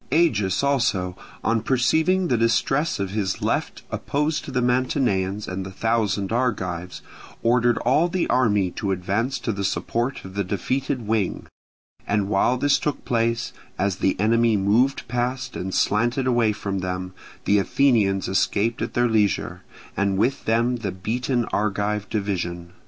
Agis 0.11 0.63
also 0.63 1.15
on 1.43 1.61
perceiving 1.61 2.27
the 2.27 2.35
distress 2.35 2.99
of 2.99 3.11
his 3.11 3.39
left 3.39 3.83
opposed 3.91 4.43
to 4.43 4.49
the 4.49 4.59
Mantineans 4.59 5.47
and 5.47 5.63
the 5.63 5.69
thousand 5.69 6.31
Argives, 6.31 7.03
ordered 7.43 7.77
all 7.85 8.07
the 8.07 8.27
army 8.27 8.71
to 8.71 8.89
advance 8.91 9.37
to 9.37 9.51
the 9.51 9.63
support 9.63 10.25
of 10.25 10.33
the 10.33 10.43
defeated 10.43 11.05
wing; 11.05 11.45
and 12.07 12.29
while 12.29 12.57
this 12.57 12.79
took 12.79 13.05
place, 13.05 13.53
as 13.77 13.97
the 13.97 14.19
enemy 14.19 14.57
moved 14.57 15.07
past 15.07 15.55
and 15.55 15.71
slanted 15.71 16.25
away 16.25 16.51
from 16.51 16.79
them, 16.79 17.13
the 17.45 17.59
Athenians 17.59 18.27
escaped 18.27 18.81
at 18.81 18.95
their 18.95 19.07
leisure, 19.07 19.61
and 19.95 20.17
with 20.17 20.45
them 20.45 20.77
the 20.77 20.91
beaten 20.91 21.45
Argive 21.53 22.09
division. 22.09 22.73